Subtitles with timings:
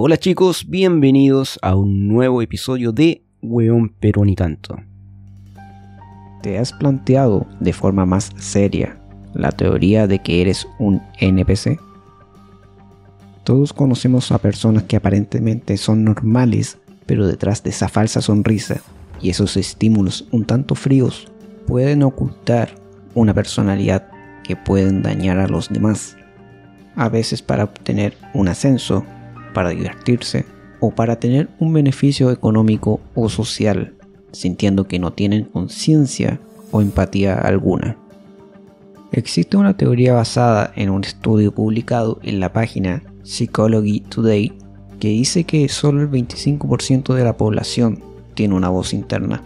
[0.00, 4.76] Hola chicos, bienvenidos a un nuevo episodio de Weón pero ni tanto.
[6.40, 9.00] ¿Te has planteado de forma más seria
[9.34, 11.80] la teoría de que eres un NPC?
[13.42, 18.80] Todos conocemos a personas que aparentemente son normales, pero detrás de esa falsa sonrisa
[19.20, 21.26] y esos estímulos un tanto fríos
[21.66, 22.70] pueden ocultar
[23.16, 24.08] una personalidad
[24.44, 26.16] que pueden dañar a los demás.
[26.94, 29.04] A veces para obtener un ascenso,
[29.58, 30.44] para divertirse
[30.78, 33.96] o para tener un beneficio económico o social,
[34.30, 36.38] sintiendo que no tienen conciencia
[36.70, 37.96] o empatía alguna.
[39.10, 44.52] Existe una teoría basada en un estudio publicado en la página Psychology Today
[45.00, 47.98] que dice que solo el 25% de la población
[48.34, 49.42] tiene una voz interna.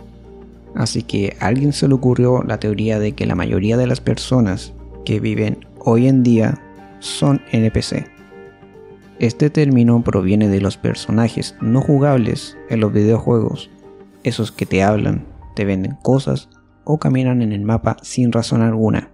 [0.74, 4.02] Así que a alguien se le ocurrió la teoría de que la mayoría de las
[4.02, 4.74] personas
[5.06, 6.60] que viven hoy en día
[7.00, 8.21] son NPC.
[9.22, 13.70] Este término proviene de los personajes no jugables en los videojuegos,
[14.24, 16.48] esos que te hablan, te venden cosas
[16.82, 19.12] o caminan en el mapa sin razón alguna.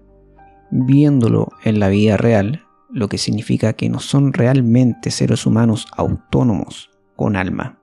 [0.71, 6.89] Viéndolo en la vida real, lo que significa que no son realmente seres humanos autónomos
[7.15, 7.79] con alma,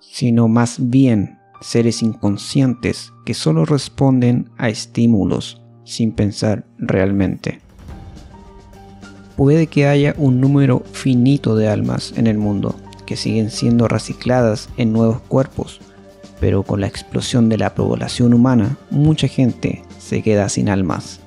[0.00, 7.65] sino más bien seres inconscientes que solo responden a estímulos sin pensar realmente.
[9.36, 14.68] Puede que haya un número finito de almas en el mundo que siguen siendo recicladas
[14.76, 15.80] en nuevos cuerpos,
[16.40, 21.20] pero con la explosión de la población humana, mucha gente se queda sin almas.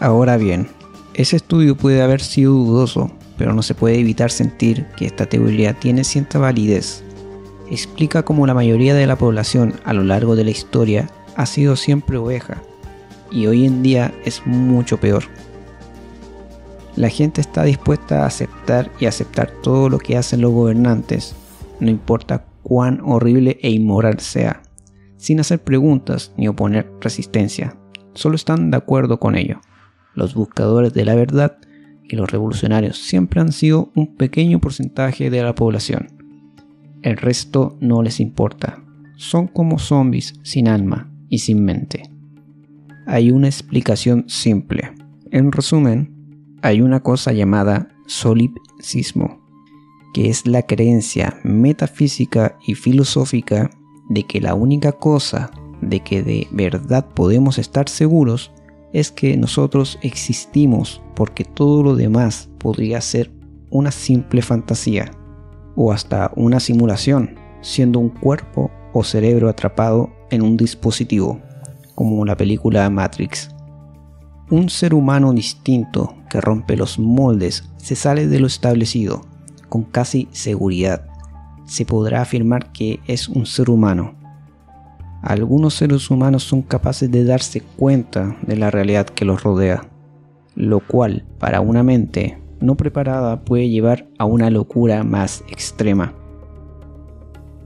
[0.00, 0.68] Ahora bien,
[1.14, 5.72] ese estudio puede haber sido dudoso, pero no se puede evitar sentir que esta teoría
[5.72, 7.04] tiene cierta validez
[7.70, 11.76] explica cómo la mayoría de la población a lo largo de la historia ha sido
[11.76, 12.62] siempre oveja
[13.30, 15.24] y hoy en día es mucho peor.
[16.96, 21.34] La gente está dispuesta a aceptar y aceptar todo lo que hacen los gobernantes,
[21.80, 24.62] no importa cuán horrible e inmoral sea,
[25.16, 27.76] sin hacer preguntas ni oponer resistencia,
[28.14, 29.60] solo están de acuerdo con ello.
[30.14, 31.58] Los buscadores de la verdad
[32.04, 36.14] y los revolucionarios siempre han sido un pequeño porcentaje de la población
[37.04, 38.82] el resto no les importa.
[39.16, 42.02] Son como zombies sin alma y sin mente.
[43.06, 44.92] Hay una explicación simple.
[45.30, 46.13] En resumen,
[46.64, 49.38] hay una cosa llamada solipsismo,
[50.14, 53.68] que es la creencia metafísica y filosófica
[54.08, 55.50] de que la única cosa
[55.82, 58.50] de que de verdad podemos estar seguros
[58.94, 63.30] es que nosotros existimos porque todo lo demás podría ser
[63.68, 65.10] una simple fantasía
[65.76, 71.42] o hasta una simulación, siendo un cuerpo o cerebro atrapado en un dispositivo,
[71.94, 73.54] como la película Matrix.
[74.50, 79.22] Un ser humano distinto que rompe los moldes se sale de lo establecido,
[79.70, 81.06] con casi seguridad.
[81.64, 84.14] Se podrá afirmar que es un ser humano.
[85.22, 89.86] Algunos seres humanos son capaces de darse cuenta de la realidad que los rodea,
[90.54, 96.12] lo cual para una mente no preparada puede llevar a una locura más extrema.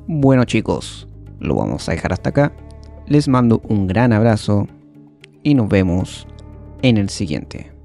[0.07, 1.09] Bueno chicos,
[1.41, 2.53] lo vamos a dejar hasta acá.
[3.09, 4.69] Les mando un gran abrazo
[5.43, 6.29] y nos vemos
[6.83, 7.78] en el siguiente.